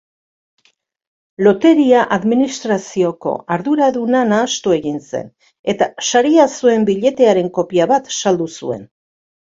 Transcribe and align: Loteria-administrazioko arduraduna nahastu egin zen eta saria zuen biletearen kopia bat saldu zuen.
Loteria-administrazioko 1.47 3.33
arduraduna 3.57 4.23
nahastu 4.31 4.73
egin 4.79 4.97
zen 5.11 5.29
eta 5.75 5.89
saria 6.09 6.47
zuen 6.61 6.89
biletearen 6.91 7.53
kopia 7.61 7.89
bat 7.93 8.15
saldu 8.23 8.49
zuen. 8.57 8.83